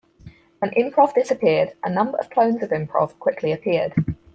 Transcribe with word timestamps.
When 0.57 0.71
Improv 0.71 1.13
disappeared 1.13 1.75
a 1.83 1.89
number 1.91 2.17
of 2.17 2.31
clones 2.31 2.63
of 2.63 2.71
Improv 2.71 3.19
quickly 3.19 3.51
appeared. 3.51 3.93